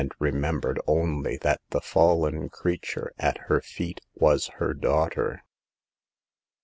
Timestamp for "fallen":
1.79-2.49